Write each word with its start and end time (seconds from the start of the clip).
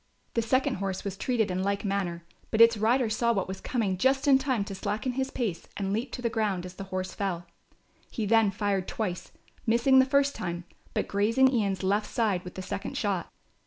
The 0.33 0.41
second 0.41 0.77
horse 0.77 1.03
was 1.03 1.15
treated 1.15 1.51
in 1.51 1.61
like 1.61 1.85
manner; 1.85 2.25
but 2.49 2.59
its 2.59 2.75
rider 2.75 3.07
saw 3.07 3.31
what 3.33 3.47
was 3.47 3.61
coming 3.61 3.99
just 3.99 4.27
in 4.27 4.39
time 4.39 4.63
to 4.63 4.73
slacken 4.73 5.11
his 5.11 5.29
pace 5.29 5.67
and 5.77 5.93
leap 5.93 6.11
to 6.13 6.23
the 6.23 6.27
ground 6.31 6.65
as 6.65 6.73
the 6.73 6.85
horse 6.85 7.13
fell. 7.13 7.45
He 8.09 8.25
then 8.25 8.49
fired 8.49 8.87
twice, 8.87 9.31
missing 9.67 9.99
the 9.99 10.05
first 10.05 10.33
time, 10.33 10.63
but 10.95 11.07
grazing 11.07 11.53
Ian's 11.53 11.83
left 11.83 12.07
side 12.09 12.43
with 12.43 12.55
the 12.55 12.63
second 12.63 12.97
shot. 12.97 13.31